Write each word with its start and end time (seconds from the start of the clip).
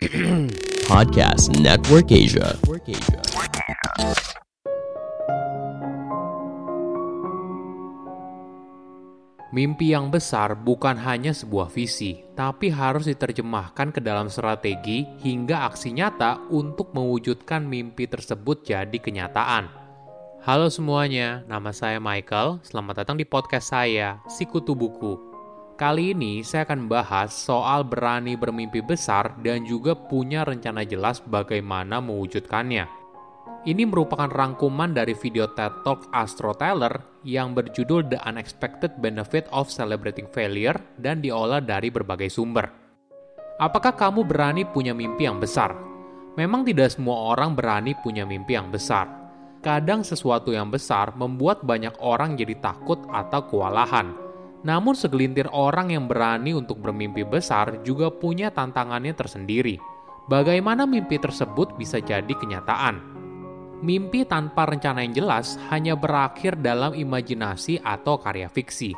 Podcast 0.88 1.60
Network 1.60 2.08
Asia. 2.08 2.56
Mimpi 9.52 9.92
yang 9.92 10.08
besar 10.08 10.56
bukan 10.56 10.96
hanya 11.04 11.36
sebuah 11.36 11.68
visi, 11.68 12.24
tapi 12.32 12.72
harus 12.72 13.12
diterjemahkan 13.12 13.92
ke 13.92 14.00
dalam 14.00 14.32
strategi 14.32 15.04
hingga 15.20 15.68
aksi 15.68 15.92
nyata 15.92 16.48
untuk 16.48 16.96
mewujudkan 16.96 17.60
mimpi 17.68 18.08
tersebut 18.08 18.64
jadi 18.64 18.96
kenyataan. 18.96 19.68
Halo 20.40 20.72
semuanya, 20.72 21.44
nama 21.44 21.76
saya 21.76 22.00
Michael. 22.00 22.64
Selamat 22.64 23.04
datang 23.04 23.20
di 23.20 23.28
podcast 23.28 23.68
saya, 23.68 24.16
Sikutu 24.32 24.72
Buku. 24.72 25.29
Kali 25.80 26.12
ini 26.12 26.44
saya 26.44 26.68
akan 26.68 26.92
bahas 26.92 27.32
soal 27.32 27.88
berani 27.88 28.36
bermimpi 28.36 28.84
besar 28.84 29.32
dan 29.40 29.64
juga 29.64 29.96
punya 29.96 30.44
rencana 30.44 30.84
jelas 30.84 31.24
bagaimana 31.24 32.04
mewujudkannya. 32.04 32.84
Ini 33.64 33.88
merupakan 33.88 34.28
rangkuman 34.28 34.92
dari 34.92 35.16
video 35.16 35.48
TED 35.48 35.80
Talk 35.80 36.12
Astro 36.12 36.52
Teller 36.52 37.24
yang 37.24 37.56
berjudul 37.56 38.12
The 38.12 38.20
Unexpected 38.28 39.00
Benefit 39.00 39.48
of 39.56 39.72
Celebrating 39.72 40.28
Failure 40.28 40.76
dan 41.00 41.24
diolah 41.24 41.64
dari 41.64 41.88
berbagai 41.88 42.28
sumber. 42.28 42.68
Apakah 43.56 43.96
kamu 43.96 44.28
berani 44.28 44.68
punya 44.68 44.92
mimpi 44.92 45.24
yang 45.24 45.40
besar? 45.40 45.72
Memang 46.36 46.60
tidak 46.68 46.92
semua 46.92 47.32
orang 47.32 47.56
berani 47.56 47.96
punya 48.04 48.28
mimpi 48.28 48.52
yang 48.52 48.68
besar. 48.68 49.08
Kadang 49.64 50.04
sesuatu 50.04 50.52
yang 50.52 50.68
besar 50.68 51.16
membuat 51.16 51.64
banyak 51.64 51.96
orang 52.04 52.36
jadi 52.36 52.60
takut 52.60 53.00
atau 53.08 53.48
kewalahan. 53.48 54.28
Namun 54.60 54.92
segelintir 54.92 55.48
orang 55.50 55.92
yang 55.92 56.04
berani 56.04 56.52
untuk 56.52 56.84
bermimpi 56.84 57.24
besar 57.24 57.80
juga 57.80 58.12
punya 58.12 58.52
tantangannya 58.52 59.16
tersendiri. 59.16 59.80
Bagaimana 60.28 60.84
mimpi 60.84 61.16
tersebut 61.16 61.74
bisa 61.80 61.98
jadi 61.98 62.30
kenyataan? 62.30 63.20
mimpi 63.80 64.28
tanpa 64.28 64.68
rencana 64.68 65.04
yang 65.04 65.16
jelas 65.16 65.56
hanya 65.72 65.96
berakhir 65.96 66.56
dalam 66.60 66.92
imajinasi 66.92 67.80
atau 67.80 68.20
karya 68.20 68.46
fiksi. 68.46 68.92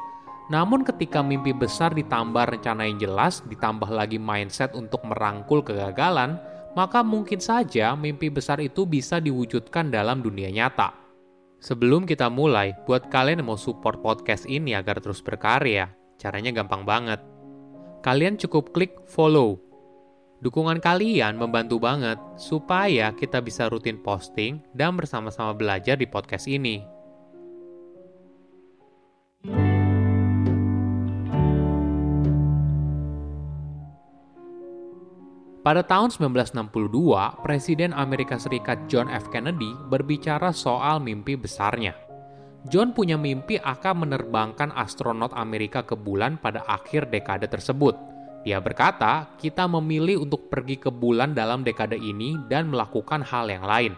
Namun 0.50 0.83
ketika 0.83 1.22
mimpi 1.22 1.55
besar 1.55 1.94
ditambah 1.94 2.59
rencana 2.59 2.84
yang 2.84 2.98
jelas, 2.98 3.41
ditambah 3.47 3.89
lagi 3.89 4.19
mindset 4.19 4.75
untuk 4.75 5.00
merangkul 5.06 5.62
kegagalan, 5.62 6.37
maka 6.77 7.00
mungkin 7.00 7.39
saja 7.39 7.94
mimpi 7.94 8.28
besar 8.28 8.59
itu 8.61 8.84
bisa 8.84 9.22
diwujudkan 9.22 9.89
dalam 9.89 10.20
dunia 10.20 10.50
nyata. 10.50 11.02
Sebelum 11.63 12.11
kita 12.11 12.27
mulai, 12.27 12.75
buat 12.91 13.07
kalian 13.07 13.39
yang 13.39 13.55
mau 13.55 13.61
support 13.61 14.03
podcast 14.03 14.51
ini 14.51 14.75
agar 14.75 14.99
terus 14.99 15.23
berkarya, 15.23 15.95
caranya 16.19 16.51
gampang 16.51 16.83
banget. 16.83 17.23
Kalian 18.03 18.35
cukup 18.35 18.75
klik 18.75 18.99
follow 19.07 19.63
Dukungan 20.43 20.83
kalian 20.83 21.39
membantu 21.39 21.79
banget 21.79 22.19
supaya 22.35 23.15
kita 23.15 23.39
bisa 23.39 23.71
rutin 23.71 24.03
posting 24.03 24.59
dan 24.75 24.99
bersama-sama 24.99 25.55
belajar 25.55 25.95
di 25.95 26.03
podcast 26.11 26.51
ini. 26.51 26.83
Pada 35.63 35.87
tahun 35.87 36.11
1962, 36.11 37.43
Presiden 37.47 37.95
Amerika 37.95 38.35
Serikat 38.35 38.91
John 38.91 39.07
F. 39.07 39.31
Kennedy 39.31 39.71
berbicara 39.87 40.51
soal 40.51 40.99
mimpi 40.99 41.39
besarnya. 41.39 41.95
John 42.67 42.91
punya 42.91 43.15
mimpi 43.15 43.59
akan 43.63 44.07
menerbangkan 44.07 44.75
astronot 44.75 45.31
Amerika 45.35 45.87
ke 45.87 45.95
bulan 45.95 46.39
pada 46.43 46.67
akhir 46.67 47.11
dekade 47.11 47.47
tersebut– 47.47 47.95
dia 48.43 48.59
berkata, 48.59 49.31
kita 49.39 49.71
memilih 49.71 50.27
untuk 50.27 50.51
pergi 50.51 50.75
ke 50.75 50.91
bulan 50.91 51.31
dalam 51.31 51.63
dekade 51.63 51.95
ini 51.95 52.35
dan 52.51 52.75
melakukan 52.75 53.23
hal 53.23 53.47
yang 53.47 53.63
lain. 53.63 53.95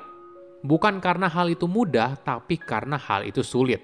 Bukan 0.61 1.01
karena 1.01 1.33
hal 1.33 1.49
itu 1.49 1.65
mudah, 1.65 2.21
tapi 2.21 2.61
karena 2.61 3.01
hal 3.01 3.25
itu 3.25 3.41
sulit. 3.41 3.81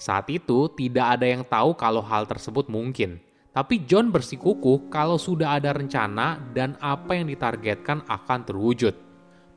Saat 0.00 0.32
itu, 0.32 0.72
tidak 0.72 1.20
ada 1.20 1.28
yang 1.28 1.44
tahu 1.44 1.76
kalau 1.76 2.00
hal 2.00 2.24
tersebut 2.24 2.72
mungkin. 2.72 3.20
Tapi 3.52 3.84
John 3.84 4.08
bersikukuh 4.08 4.88
kalau 4.88 5.20
sudah 5.20 5.60
ada 5.60 5.76
rencana 5.76 6.40
dan 6.56 6.80
apa 6.80 7.12
yang 7.16 7.28
ditargetkan 7.28 8.08
akan 8.08 8.40
terwujud. 8.48 8.96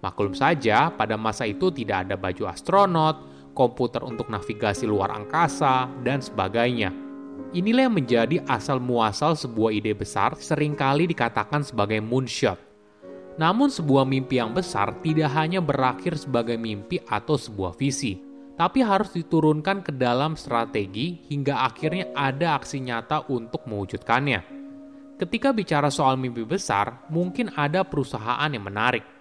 Maklum 0.04 0.36
saja, 0.36 0.92
pada 0.92 1.16
masa 1.16 1.48
itu 1.48 1.72
tidak 1.72 2.06
ada 2.06 2.20
baju 2.20 2.52
astronot, 2.52 3.16
komputer 3.56 4.04
untuk 4.04 4.28
navigasi 4.28 4.84
luar 4.84 5.16
angkasa, 5.16 5.88
dan 6.04 6.20
sebagainya 6.20 7.06
Inilah 7.56 7.88
yang 7.88 7.96
menjadi 7.96 8.38
asal 8.52 8.84
muasal 8.84 9.32
sebuah 9.32 9.72
ide 9.72 9.96
besar 9.96 10.36
sering 10.36 10.76
kali 10.76 11.08
dikatakan 11.08 11.64
sebagai 11.64 12.04
moonshot. 12.04 12.60
Namun 13.40 13.72
sebuah 13.72 14.04
mimpi 14.04 14.44
yang 14.44 14.52
besar 14.52 14.92
tidak 15.00 15.32
hanya 15.36 15.64
berakhir 15.64 16.20
sebagai 16.20 16.60
mimpi 16.60 17.00
atau 17.08 17.40
sebuah 17.40 17.80
visi, 17.80 18.20
tapi 18.56 18.84
harus 18.84 19.12
diturunkan 19.12 19.84
ke 19.84 19.92
dalam 19.96 20.40
strategi 20.40 21.28
hingga 21.28 21.64
akhirnya 21.68 22.16
ada 22.16 22.60
aksi 22.60 22.80
nyata 22.84 23.28
untuk 23.32 23.68
mewujudkannya. 23.68 24.56
Ketika 25.16 25.56
bicara 25.56 25.88
soal 25.88 26.20
mimpi 26.20 26.44
besar, 26.44 27.08
mungkin 27.08 27.52
ada 27.56 27.88
perusahaan 27.88 28.52
yang 28.52 28.68
menarik, 28.68 29.16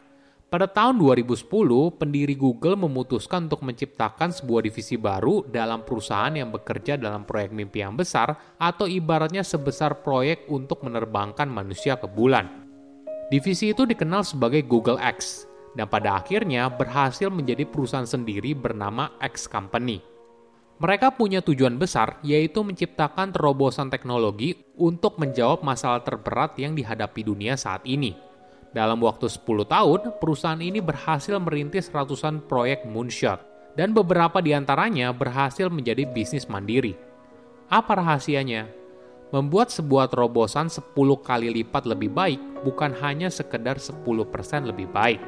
pada 0.54 0.70
tahun 0.70 1.02
2010, 1.02 1.50
pendiri 1.98 2.38
Google 2.38 2.78
memutuskan 2.78 3.50
untuk 3.50 3.66
menciptakan 3.66 4.30
sebuah 4.30 4.62
divisi 4.62 4.94
baru 4.94 5.42
dalam 5.50 5.82
perusahaan 5.82 6.30
yang 6.30 6.54
bekerja 6.54 6.94
dalam 6.94 7.26
proyek 7.26 7.50
mimpi 7.50 7.82
yang 7.82 7.98
besar 7.98 8.54
atau 8.54 8.86
ibaratnya 8.86 9.42
sebesar 9.42 10.06
proyek 10.06 10.46
untuk 10.46 10.86
menerbangkan 10.86 11.50
manusia 11.50 11.98
ke 11.98 12.06
bulan. 12.06 12.46
Divisi 13.34 13.74
itu 13.74 13.82
dikenal 13.82 14.22
sebagai 14.22 14.62
Google 14.62 15.02
X 15.02 15.42
dan 15.74 15.90
pada 15.90 16.22
akhirnya 16.22 16.70
berhasil 16.70 17.30
menjadi 17.30 17.66
perusahaan 17.66 18.06
sendiri 18.06 18.54
bernama 18.54 19.14
X 19.18 19.50
Company. 19.50 20.02
Mereka 20.78 21.14
punya 21.14 21.38
tujuan 21.42 21.78
besar 21.78 22.18
yaitu 22.26 22.62
menciptakan 22.66 23.30
terobosan 23.30 23.90
teknologi 23.90 24.58
untuk 24.74 25.18
menjawab 25.22 25.62
masalah 25.62 26.02
terberat 26.02 26.58
yang 26.58 26.74
dihadapi 26.74 27.22
dunia 27.26 27.54
saat 27.54 27.86
ini– 27.86 28.14
dalam 28.74 28.98
waktu 28.98 29.30
10 29.30 29.70
tahun, 29.70 30.00
perusahaan 30.18 30.58
ini 30.58 30.82
berhasil 30.82 31.38
merintis 31.38 31.86
ratusan 31.94 32.42
proyek 32.50 32.82
moonshot, 32.82 33.38
dan 33.78 33.94
beberapa 33.94 34.42
di 34.42 34.50
antaranya 34.50 35.14
berhasil 35.14 35.70
menjadi 35.70 36.02
bisnis 36.10 36.50
mandiri. 36.50 36.98
Apa 37.70 38.02
rahasianya? 38.02 38.66
Membuat 39.30 39.70
sebuah 39.70 40.10
terobosan 40.10 40.66
10 40.66 40.90
kali 41.22 41.54
lipat 41.54 41.86
lebih 41.86 42.10
baik 42.10 42.42
bukan 42.66 42.90
hanya 42.98 43.30
sekedar 43.30 43.78
10% 43.78 44.02
lebih 44.66 44.90
baik. 44.90 45.22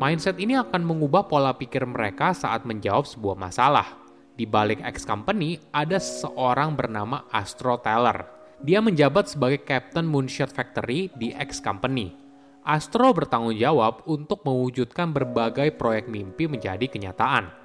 Mindset 0.00 0.40
ini 0.40 0.56
akan 0.56 0.80
mengubah 0.80 1.28
pola 1.28 1.52
pikir 1.52 1.84
mereka 1.84 2.32
saat 2.32 2.64
menjawab 2.64 3.04
sebuah 3.04 3.36
masalah. 3.36 4.00
Di 4.32 4.48
balik 4.48 4.80
X 4.80 5.04
Company 5.04 5.60
ada 5.76 6.00
seorang 6.00 6.72
bernama 6.72 7.28
Astro 7.28 7.76
Teller. 7.84 8.24
Dia 8.64 8.80
menjabat 8.80 9.28
sebagai 9.28 9.60
Captain 9.60 10.08
Moonshot 10.08 10.48
Factory 10.48 11.12
di 11.20 11.36
X 11.36 11.60
Company 11.60 12.30
Astro 12.60 13.16
bertanggung 13.16 13.56
jawab 13.56 14.04
untuk 14.04 14.44
mewujudkan 14.44 15.16
berbagai 15.16 15.72
proyek 15.80 16.12
mimpi 16.12 16.44
menjadi 16.44 16.84
kenyataan. 16.92 17.59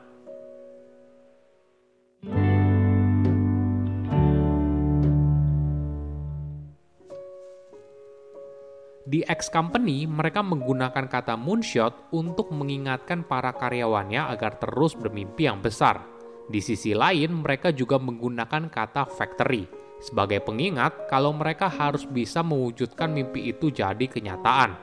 Di 9.15 9.23
X 9.23 9.47
Company, 9.47 10.03
mereka 10.03 10.43
menggunakan 10.43 11.07
kata 11.07 11.39
moonshot 11.39 12.11
untuk 12.11 12.51
mengingatkan 12.51 13.23
para 13.23 13.55
karyawannya 13.55 14.19
agar 14.27 14.59
terus 14.59 14.91
bermimpi 14.91 15.47
yang 15.47 15.63
besar. 15.63 16.03
Di 16.51 16.59
sisi 16.59 16.91
lain, 16.91 17.39
mereka 17.39 17.71
juga 17.71 17.95
menggunakan 17.95 18.67
kata 18.67 19.07
factory 19.07 19.71
sebagai 20.03 20.43
pengingat 20.43 21.07
kalau 21.07 21.31
mereka 21.31 21.71
harus 21.71 22.03
bisa 22.03 22.43
mewujudkan 22.43 23.07
mimpi 23.07 23.55
itu 23.55 23.71
jadi 23.71 24.03
kenyataan. 24.03 24.75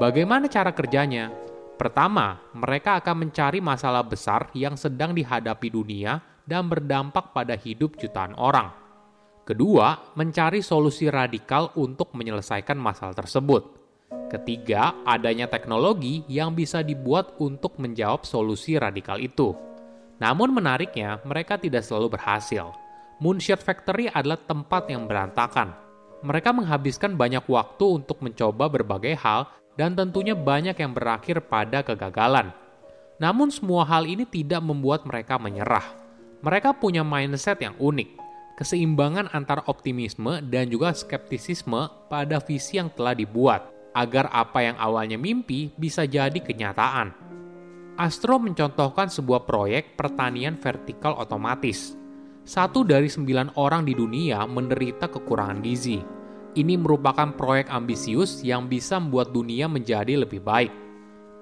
Bagaimana 0.00 0.48
cara 0.48 0.72
kerjanya? 0.72 1.28
Pertama, 1.76 2.40
mereka 2.56 2.96
akan 2.96 3.28
mencari 3.28 3.60
masalah 3.60 4.08
besar 4.08 4.48
yang 4.56 4.72
sedang 4.80 5.12
dihadapi 5.12 5.68
dunia 5.68 6.24
dan 6.48 6.64
berdampak 6.64 7.36
pada 7.36 7.60
hidup 7.60 8.00
jutaan 8.00 8.32
orang. 8.40 8.83
Kedua, 9.44 10.16
mencari 10.16 10.64
solusi 10.64 11.08
radikal 11.12 11.68
untuk 11.76 12.16
menyelesaikan 12.16 12.80
masalah 12.80 13.12
tersebut. 13.12 13.62
Ketiga, 14.32 15.04
adanya 15.04 15.46
teknologi 15.46 16.24
yang 16.26 16.56
bisa 16.56 16.80
dibuat 16.80 17.36
untuk 17.38 17.76
menjawab 17.76 18.24
solusi 18.24 18.80
radikal 18.80 19.20
itu. 19.20 19.52
Namun 20.16 20.56
menariknya, 20.56 21.20
mereka 21.28 21.60
tidak 21.60 21.84
selalu 21.84 22.16
berhasil 22.16 22.72
Moonshot 23.22 23.62
Factory 23.62 24.10
adalah 24.10 24.36
tempat 24.42 24.90
yang 24.90 25.06
berantakan. 25.06 25.70
Mereka 26.26 26.50
menghabiskan 26.50 27.14
banyak 27.14 27.46
waktu 27.46 28.02
untuk 28.02 28.18
mencoba 28.24 28.66
berbagai 28.66 29.14
hal 29.22 29.46
dan 29.78 29.94
tentunya 29.94 30.34
banyak 30.34 30.74
yang 30.74 30.90
berakhir 30.90 31.46
pada 31.46 31.86
kegagalan. 31.86 32.50
Namun 33.22 33.54
semua 33.54 33.86
hal 33.86 34.10
ini 34.10 34.26
tidak 34.26 34.58
membuat 34.66 35.06
mereka 35.06 35.38
menyerah. 35.38 35.86
Mereka 36.42 36.74
punya 36.82 37.06
mindset 37.06 37.62
yang 37.62 37.78
unik, 37.78 38.18
keseimbangan 38.54 39.30
antara 39.34 39.62
optimisme 39.66 40.42
dan 40.46 40.70
juga 40.70 40.94
skeptisisme 40.94 42.10
pada 42.10 42.38
visi 42.38 42.78
yang 42.78 42.90
telah 42.94 43.14
dibuat. 43.14 43.74
agar 43.94 44.26
apa 44.34 44.58
yang 44.58 44.74
awalnya 44.74 45.14
mimpi 45.14 45.70
bisa 45.78 46.02
jadi 46.02 46.34
kenyataan. 46.34 47.14
Astro 47.94 48.42
mencontohkan 48.42 49.06
sebuah 49.06 49.46
proyek 49.46 49.94
pertanian 49.94 50.58
vertikal 50.58 51.14
otomatis. 51.14 51.94
Satu 52.42 52.82
dari 52.82 53.06
sembilan 53.06 53.54
orang 53.54 53.86
di 53.86 53.94
dunia 53.94 54.42
menderita 54.50 55.06
kekurangan 55.06 55.62
gizi. 55.62 56.02
Ini 56.58 56.74
merupakan 56.74 57.38
proyek 57.38 57.70
ambisius 57.70 58.42
yang 58.42 58.66
bisa 58.66 58.98
membuat 58.98 59.30
dunia 59.30 59.70
menjadi 59.70 60.18
lebih 60.18 60.42
baik 60.42 60.83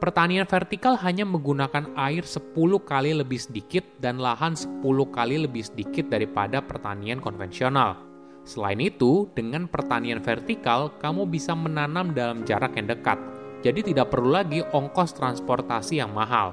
Pertanian 0.03 0.51
vertikal 0.51 0.99
hanya 0.99 1.23
menggunakan 1.23 1.95
air 1.95 2.27
10 2.27 2.59
kali 2.83 3.15
lebih 3.15 3.39
sedikit 3.39 3.87
dan 4.03 4.19
lahan 4.19 4.59
10 4.59 4.83
kali 5.15 5.47
lebih 5.47 5.63
sedikit 5.63 6.11
daripada 6.11 6.59
pertanian 6.59 7.23
konvensional. 7.23 8.03
Selain 8.43 8.83
itu, 8.83 9.31
dengan 9.31 9.71
pertanian 9.71 10.19
vertikal, 10.19 10.91
kamu 10.99 11.31
bisa 11.31 11.55
menanam 11.55 12.11
dalam 12.11 12.43
jarak 12.43 12.75
yang 12.75 12.91
dekat, 12.91 13.15
jadi 13.63 13.79
tidak 13.79 14.11
perlu 14.11 14.35
lagi 14.35 14.67
ongkos 14.75 15.15
transportasi 15.15 16.03
yang 16.03 16.11
mahal. 16.11 16.51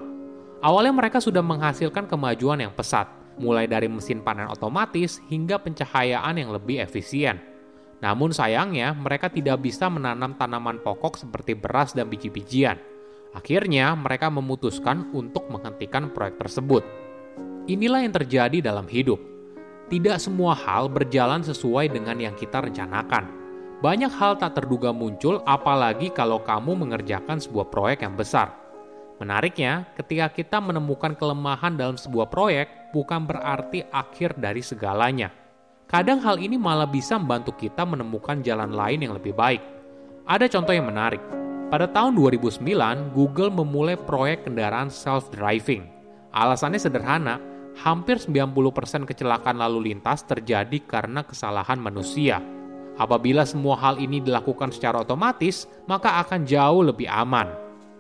Awalnya 0.62 0.94
mereka 0.94 1.18
sudah 1.18 1.42
menghasilkan 1.42 2.06
kemajuan 2.06 2.62
yang 2.62 2.74
pesat, 2.78 3.10
mulai 3.42 3.66
dari 3.66 3.90
mesin 3.90 4.22
panen 4.22 4.46
otomatis 4.46 5.18
hingga 5.26 5.58
pencahayaan 5.58 6.38
yang 6.38 6.54
lebih 6.54 6.86
efisien. 6.86 7.42
Namun 7.98 8.30
sayangnya, 8.30 8.94
mereka 8.94 9.26
tidak 9.34 9.58
bisa 9.66 9.90
menanam 9.90 10.38
tanaman 10.38 10.78
pokok 10.86 11.18
seperti 11.18 11.58
beras 11.58 11.98
dan 11.98 12.06
biji-bijian 12.06 12.89
Akhirnya, 13.30 13.94
mereka 13.94 14.34
memutuskan 14.34 15.14
untuk 15.14 15.46
menghentikan 15.54 16.10
proyek 16.10 16.42
tersebut. 16.42 16.82
Inilah 17.70 18.02
yang 18.02 18.14
terjadi 18.14 18.74
dalam 18.74 18.90
hidup. 18.90 19.22
Tidak 19.90 20.18
semua 20.18 20.58
hal 20.58 20.90
berjalan 20.90 21.46
sesuai 21.46 21.94
dengan 21.94 22.18
yang 22.18 22.34
kita 22.34 22.66
rencanakan. 22.66 23.30
Banyak 23.86 24.12
hal 24.12 24.42
tak 24.42 24.58
terduga 24.58 24.90
muncul, 24.90 25.46
apalagi 25.46 26.10
kalau 26.10 26.42
kamu 26.42 26.86
mengerjakan 26.86 27.38
sebuah 27.38 27.70
proyek 27.70 28.06
yang 28.06 28.18
besar. 28.18 28.54
Menariknya, 29.22 29.86
ketika 30.00 30.32
kita 30.34 30.58
menemukan 30.58 31.14
kelemahan 31.14 31.78
dalam 31.78 31.98
sebuah 32.02 32.28
proyek, 32.34 32.92
bukan 32.92 33.30
berarti 33.30 33.86
akhir 33.94 34.42
dari 34.42 34.66
segalanya. 34.66 35.30
Kadang 35.90 36.22
hal 36.22 36.38
ini 36.38 36.58
malah 36.58 36.90
bisa 36.90 37.18
membantu 37.18 37.54
kita 37.58 37.86
menemukan 37.86 38.42
jalan 38.46 38.74
lain 38.74 39.10
yang 39.10 39.14
lebih 39.18 39.34
baik. 39.34 39.62
Ada 40.30 40.46
contoh 40.46 40.74
yang 40.74 40.86
menarik 40.86 41.49
pada 41.70 41.86
tahun 41.86 42.18
2009, 42.18 42.66
Google 43.14 43.54
memulai 43.54 43.94
proyek 43.94 44.50
kendaraan 44.50 44.90
self-driving. 44.90 45.86
Alasannya 46.34 46.82
sederhana, 46.82 47.38
hampir 47.78 48.18
90% 48.18 49.06
kecelakaan 49.06 49.62
lalu 49.62 49.94
lintas 49.94 50.26
terjadi 50.26 50.82
karena 50.90 51.22
kesalahan 51.22 51.78
manusia. 51.78 52.42
Apabila 52.98 53.46
semua 53.46 53.80
hal 53.80 54.02
ini 54.02 54.20
dilakukan 54.20 54.74
secara 54.74 55.06
otomatis, 55.06 55.70
maka 55.86 56.20
akan 56.26 56.44
jauh 56.44 56.84
lebih 56.84 57.08
aman. 57.08 57.48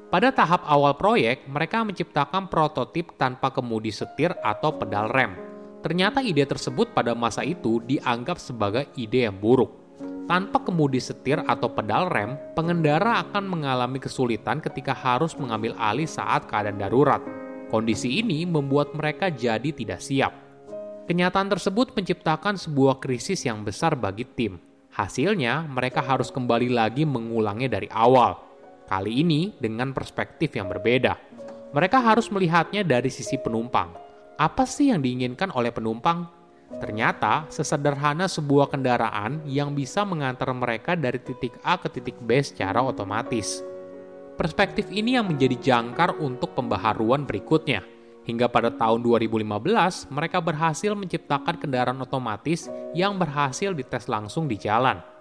Pada 0.09 0.33
tahap 0.33 0.65
awal 0.65 0.97
proyek, 0.97 1.45
mereka 1.45 1.85
menciptakan 1.85 2.49
prototip 2.49 3.13
tanpa 3.21 3.53
kemudi 3.53 3.93
setir 3.93 4.33
atau 4.41 4.73
pedal 4.75 5.13
rem. 5.13 5.37
Ternyata 5.85 6.19
ide 6.25 6.43
tersebut 6.43 6.91
pada 6.91 7.13
masa 7.13 7.45
itu 7.45 7.79
dianggap 7.85 8.41
sebagai 8.41 8.89
ide 8.97 9.29
yang 9.29 9.37
buruk. 9.37 9.88
Tanpa 10.29 10.61
kemudi 10.61 11.01
setir 11.01 11.41
atau 11.41 11.73
pedal 11.73 12.05
rem, 12.05 12.37
pengendara 12.53 13.17
akan 13.25 13.49
mengalami 13.49 13.97
kesulitan 13.97 14.61
ketika 14.61 14.93
harus 14.93 15.33
mengambil 15.33 15.73
alih 15.81 16.05
saat 16.05 16.45
keadaan 16.45 16.77
darurat. 16.77 17.17
Kondisi 17.73 18.21
ini 18.21 18.45
membuat 18.45 18.93
mereka 18.93 19.33
jadi 19.33 19.73
tidak 19.73 19.97
siap. 19.97 20.29
Kenyataan 21.09 21.49
tersebut 21.49 21.97
menciptakan 21.97 22.61
sebuah 22.61 23.01
krisis 23.01 23.41
yang 23.41 23.65
besar 23.65 23.97
bagi 23.97 24.21
tim. 24.21 24.61
Hasilnya, 24.93 25.65
mereka 25.65 26.05
harus 26.05 26.29
kembali 26.29 26.69
lagi 26.69 27.09
mengulangnya 27.09 27.81
dari 27.81 27.89
awal. 27.89 28.37
Kali 28.85 29.25
ini 29.25 29.57
dengan 29.57 29.97
perspektif 29.97 30.53
yang 30.53 30.69
berbeda. 30.69 31.17
Mereka 31.73 32.05
harus 32.05 32.29
melihatnya 32.29 32.85
dari 32.85 33.09
sisi 33.09 33.41
penumpang. 33.41 33.97
Apa 34.37 34.69
sih 34.69 34.93
yang 34.93 35.01
diinginkan 35.01 35.49
oleh 35.57 35.73
penumpang? 35.73 36.38
Ternyata, 36.77 37.49
sesederhana 37.49 38.29
sebuah 38.29 38.69
kendaraan 38.69 39.41
yang 39.49 39.73
bisa 39.73 40.05
mengantar 40.05 40.53
mereka 40.53 40.93
dari 40.93 41.17
titik 41.17 41.57
A 41.65 41.81
ke 41.81 41.89
titik 41.89 42.21
B 42.21 42.37
secara 42.45 42.85
otomatis. 42.85 43.65
Perspektif 44.37 44.87
ini 44.93 45.17
yang 45.17 45.27
menjadi 45.27 45.57
jangkar 45.57 46.15
untuk 46.21 46.53
pembaharuan 46.53 47.25
berikutnya. 47.25 47.81
Hingga 48.29 48.45
pada 48.47 48.69
tahun 48.69 49.01
2015, 49.01 50.07
mereka 50.13 50.37
berhasil 50.37 50.93
menciptakan 50.93 51.57
kendaraan 51.57 51.97
otomatis 51.99 52.69
yang 52.93 53.17
berhasil 53.17 53.73
dites 53.73 54.05
langsung 54.05 54.45
di 54.45 54.55
jalan. 54.55 55.18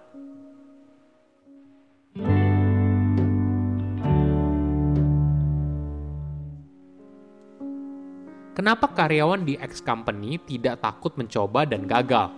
Kenapa 8.57 8.89
karyawan 8.89 9.45
di 9.45 9.55
X 9.61 9.85
company 9.85 10.41
tidak 10.41 10.81
takut 10.81 11.13
mencoba 11.15 11.69
dan 11.69 11.85
gagal? 11.85 12.33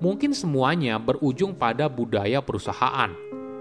Mungkin 0.00 0.32
semuanya 0.32 0.96
berujung 0.96 1.54
pada 1.54 1.86
budaya 1.86 2.40
perusahaan. 2.40 3.12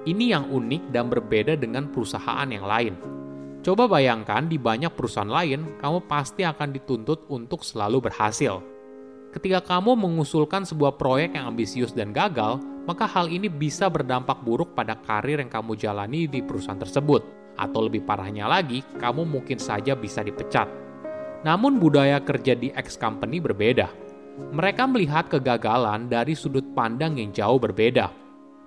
Ini 0.08 0.34
yang 0.34 0.50
unik 0.50 0.90
dan 0.90 1.12
berbeda 1.12 1.54
dengan 1.60 1.92
perusahaan 1.92 2.48
yang 2.50 2.66
lain. 2.66 2.96
Coba 3.62 3.86
bayangkan 3.86 4.50
di 4.50 4.58
banyak 4.58 4.90
perusahaan 4.98 5.30
lain, 5.30 5.78
kamu 5.78 6.10
pasti 6.10 6.42
akan 6.42 6.74
dituntut 6.74 7.30
untuk 7.30 7.62
selalu 7.62 8.10
berhasil. 8.10 8.58
Ketika 9.30 9.62
kamu 9.62 9.94
mengusulkan 9.94 10.66
sebuah 10.66 10.98
proyek 10.98 11.38
yang 11.38 11.54
ambisius 11.54 11.94
dan 11.94 12.10
gagal, 12.10 12.58
maka 12.90 13.06
hal 13.06 13.30
ini 13.30 13.46
bisa 13.46 13.86
berdampak 13.94 14.42
buruk 14.42 14.74
pada 14.74 14.98
karir 14.98 15.38
yang 15.38 15.52
kamu 15.54 15.78
jalani 15.78 16.26
di 16.26 16.42
perusahaan 16.42 16.82
tersebut. 16.82 17.22
Atau 17.54 17.86
lebih 17.86 18.02
parahnya 18.02 18.50
lagi, 18.50 18.82
kamu 18.98 19.30
mungkin 19.30 19.62
saja 19.62 19.94
bisa 19.94 20.26
dipecat. 20.26 20.81
Namun 21.42 21.82
budaya 21.82 22.22
kerja 22.22 22.54
di 22.54 22.70
X 22.70 23.02
company 23.02 23.42
berbeda. 23.42 23.90
Mereka 24.54 24.86
melihat 24.86 25.28
kegagalan 25.28 26.06
dari 26.06 26.38
sudut 26.38 26.66
pandang 26.78 27.18
yang 27.18 27.34
jauh 27.34 27.58
berbeda. 27.58 28.14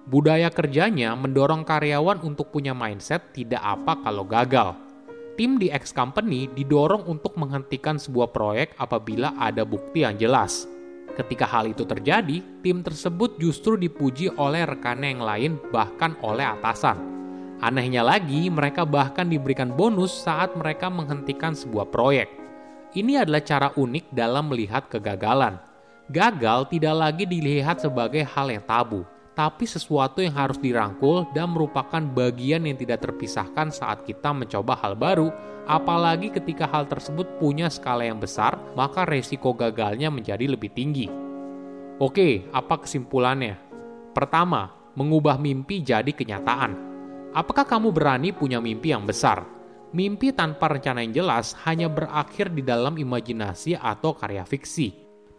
Budaya 0.05 0.53
kerjanya 0.53 1.17
mendorong 1.17 1.65
karyawan 1.65 2.21
untuk 2.21 2.53
punya 2.53 2.77
mindset 2.77 3.33
tidak 3.33 3.63
apa 3.65 3.97
kalau 4.05 4.27
gagal. 4.29 4.77
Tim 5.35 5.57
di 5.59 5.73
X 5.73 5.91
company 5.97 6.47
didorong 6.53 7.09
untuk 7.09 7.35
menghentikan 7.41 7.97
sebuah 7.99 8.31
proyek 8.31 8.77
apabila 8.79 9.35
ada 9.41 9.65
bukti 9.65 10.05
yang 10.05 10.15
jelas. 10.21 10.69
Ketika 11.15 11.47
hal 11.47 11.71
itu 11.71 11.87
terjadi, 11.87 12.43
tim 12.61 12.83
tersebut 12.83 13.39
justru 13.39 13.79
dipuji 13.79 14.31
oleh 14.35 14.67
rekannya 14.67 15.15
yang 15.15 15.23
lain, 15.23 15.53
bahkan 15.71 16.19
oleh 16.27 16.43
atasan. 16.43 16.99
Anehnya 17.63 18.03
lagi, 18.03 18.51
mereka 18.51 18.83
bahkan 18.83 19.31
diberikan 19.31 19.73
bonus 19.73 20.11
saat 20.11 20.53
mereka 20.59 20.91
menghentikan 20.91 21.55
sebuah 21.55 21.89
proyek. 21.89 22.44
Ini 22.95 23.27
adalah 23.27 23.43
cara 23.43 23.69
unik 23.75 24.15
dalam 24.15 24.55
melihat 24.55 24.87
kegagalan. 24.87 25.59
Gagal 26.07 26.71
tidak 26.71 26.95
lagi 26.95 27.27
dilihat 27.27 27.83
sebagai 27.83 28.23
hal 28.23 28.55
yang 28.55 28.63
tabu, 28.63 29.03
tapi 29.35 29.67
sesuatu 29.67 30.23
yang 30.23 30.31
harus 30.31 30.55
dirangkul 30.63 31.27
dan 31.35 31.51
merupakan 31.51 31.99
bagian 31.99 32.63
yang 32.63 32.79
tidak 32.79 33.03
terpisahkan 33.03 33.75
saat 33.75 34.07
kita 34.07 34.31
mencoba 34.31 34.79
hal 34.79 34.95
baru, 34.95 35.35
apalagi 35.67 36.31
ketika 36.31 36.71
hal 36.71 36.87
tersebut 36.87 37.27
punya 37.43 37.67
skala 37.67 38.07
yang 38.07 38.23
besar, 38.23 38.55
maka 38.79 39.03
resiko 39.03 39.51
gagalnya 39.59 40.07
menjadi 40.15 40.47
lebih 40.47 40.71
tinggi. 40.71 41.11
Oke, 41.99 42.47
apa 42.55 42.79
kesimpulannya? 42.79 43.59
Pertama, 44.15 44.71
mengubah 44.95 45.35
mimpi 45.35 45.83
jadi 45.83 46.15
kenyataan. 46.15 46.79
Apakah 47.35 47.67
kamu 47.67 47.91
berani 47.91 48.31
punya 48.31 48.63
mimpi 48.63 48.95
yang 48.95 49.03
besar? 49.03 49.43
Mimpi 49.95 50.35
tanpa 50.35 50.67
rencana 50.75 51.07
yang 51.07 51.23
jelas 51.23 51.55
hanya 51.63 51.87
berakhir 51.87 52.51
di 52.51 52.67
dalam 52.67 52.99
imajinasi 52.99 53.79
atau 53.79 54.11
karya 54.19 54.43
fiksi. 54.43 54.91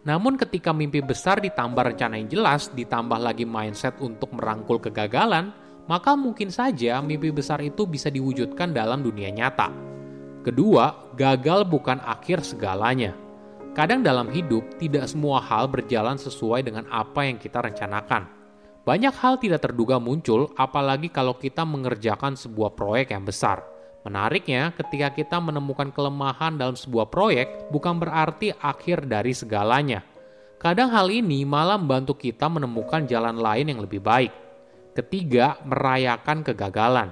Namun 0.08 0.40
ketika 0.40 0.72
mimpi 0.72 1.04
besar 1.04 1.44
ditambah 1.44 1.92
rencana 1.92 2.16
yang 2.16 2.32
jelas, 2.32 2.72
ditambah 2.72 3.20
lagi 3.20 3.44
mindset 3.44 4.00
untuk 4.00 4.32
merangkul 4.32 4.80
kegagalan, 4.80 5.52
maka 5.84 6.16
mungkin 6.16 6.48
saja 6.48 7.04
mimpi 7.04 7.28
besar 7.28 7.60
itu 7.60 7.84
bisa 7.84 8.08
diwujudkan 8.08 8.72
dalam 8.72 9.04
dunia 9.04 9.28
nyata. 9.28 9.68
Kedua, 10.40 11.12
gagal 11.18 11.68
bukan 11.68 12.00
akhir 12.00 12.40
segalanya. 12.40 13.12
Kadang 13.76 14.00
dalam 14.00 14.32
hidup, 14.32 14.64
tidak 14.80 15.04
semua 15.04 15.36
hal 15.42 15.68
berjalan 15.68 16.16
sesuai 16.16 16.64
dengan 16.64 16.88
apa 16.88 17.28
yang 17.28 17.36
kita 17.36 17.60
rencanakan. 17.60 18.24
Banyak 18.86 19.12
hal 19.20 19.36
tidak 19.36 19.68
terduga 19.68 20.00
muncul, 20.00 20.48
apalagi 20.56 21.12
kalau 21.12 21.36
kita 21.36 21.66
mengerjakan 21.66 22.38
sebuah 22.38 22.72
proyek 22.78 23.12
yang 23.12 23.26
besar. 23.26 23.75
Menariknya, 24.06 24.70
ketika 24.70 25.10
kita 25.10 25.42
menemukan 25.42 25.90
kelemahan 25.90 26.54
dalam 26.54 26.78
sebuah 26.78 27.10
proyek, 27.10 27.74
bukan 27.74 27.98
berarti 27.98 28.54
akhir 28.54 29.10
dari 29.10 29.34
segalanya. 29.34 30.06
Kadang 30.62 30.94
hal 30.94 31.10
ini 31.10 31.42
malah 31.42 31.74
membantu 31.74 32.14
kita 32.14 32.46
menemukan 32.46 33.02
jalan 33.10 33.34
lain 33.34 33.66
yang 33.66 33.82
lebih 33.82 33.98
baik. 33.98 34.30
Ketiga, 34.94 35.58
merayakan 35.66 36.46
kegagalan. 36.46 37.10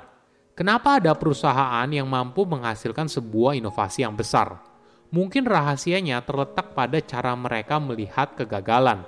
Kenapa 0.55 1.03
ada 1.03 1.19
perusahaan 1.19 1.91
yang 1.91 2.07
mampu 2.07 2.47
menghasilkan 2.47 3.11
sebuah 3.11 3.59
inovasi 3.59 4.07
yang 4.07 4.15
besar? 4.15 4.63
Mungkin 5.11 5.51
rahasianya 5.51 6.23
terletak 6.23 6.79
pada 6.79 7.03
cara 7.03 7.35
mereka 7.35 7.83
melihat 7.83 8.39
kegagalan. 8.39 9.03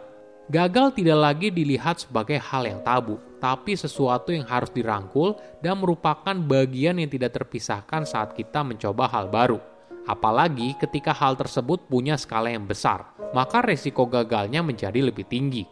Gagal 0.51 0.99
tidak 0.99 1.19
lagi 1.23 1.55
dilihat 1.55 2.03
sebagai 2.03 2.43
hal 2.43 2.67
yang 2.67 2.83
tabu, 2.83 3.23
tapi 3.39 3.77
sesuatu 3.77 4.33
yang 4.33 4.49
harus 4.49 4.73
dirangkul 4.73 5.37
dan 5.61 5.81
merupakan 5.81 6.35
bagian 6.35 6.97
yang 6.97 7.11
tidak 7.11 7.37
terpisahkan 7.37 8.09
saat 8.09 8.33
kita 8.33 8.65
mencoba 8.65 9.09
hal 9.09 9.29
baru. 9.29 9.61
Apalagi 10.07 10.79
ketika 10.79 11.11
hal 11.11 11.35
tersebut 11.35 11.83
punya 11.91 12.15
skala 12.15 12.55
yang 12.55 12.65
besar, 12.65 13.11
maka 13.35 13.59
resiko 13.59 14.07
gagalnya 14.07 14.63
menjadi 14.63 15.03
lebih 15.03 15.27
tinggi. 15.27 15.67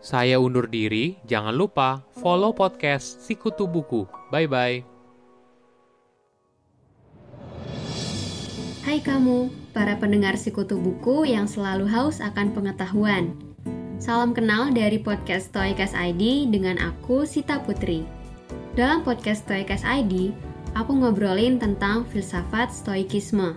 Saya 0.00 0.40
undur 0.40 0.64
diri, 0.64 1.20
jangan 1.28 1.52
lupa 1.52 2.00
follow 2.16 2.56
podcast 2.56 3.20
Sikutu 3.20 3.68
Buku. 3.68 4.08
Bye-bye. 4.32 4.80
Hai 8.80 8.98
kamu, 9.04 9.52
para 9.76 10.00
pendengar 10.00 10.40
Sikutu 10.40 10.80
Buku 10.80 11.28
yang 11.28 11.44
selalu 11.44 11.84
haus 11.84 12.24
akan 12.24 12.56
pengetahuan. 12.56 13.49
Salam 14.00 14.32
kenal 14.32 14.72
dari 14.72 14.96
podcast 14.96 15.52
Stoikas 15.52 15.92
ID 15.92 16.48
dengan 16.48 16.80
aku, 16.80 17.28
Sita 17.28 17.60
Putri. 17.60 18.00
Dalam 18.72 19.04
podcast 19.04 19.44
Stoikas 19.44 19.84
ID, 19.84 20.32
aku 20.72 21.04
ngobrolin 21.04 21.60
tentang 21.60 22.08
filsafat 22.08 22.72
stoikisme. 22.72 23.52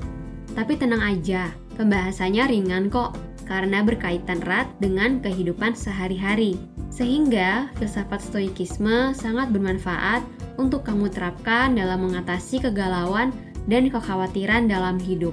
Tapi 0.51 0.75
tenang 0.75 0.99
aja, 0.99 1.47
pembahasannya 1.79 2.43
ringan 2.51 2.91
kok, 2.91 3.15
karena 3.47 3.87
berkaitan 3.87 4.43
erat 4.43 4.67
dengan 4.83 5.23
kehidupan 5.23 5.79
sehari-hari. 5.79 6.59
Sehingga 6.91 7.71
filsafat 7.79 8.19
stoikisme 8.19 9.15
sangat 9.15 9.47
bermanfaat 9.47 10.27
untuk 10.59 10.83
kamu 10.83 11.07
terapkan 11.07 11.71
dalam 11.71 12.03
mengatasi 12.03 12.59
kegalauan 12.59 13.31
dan 13.71 13.87
kekhawatiran 13.87 14.67
dalam 14.67 14.99
hidup. 14.99 15.31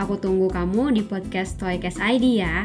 Aku 0.00 0.16
tunggu 0.16 0.48
kamu 0.48 0.96
di 0.96 1.04
podcast 1.04 1.60
Stoikas 1.60 2.00
ID 2.00 2.40
ya. 2.40 2.64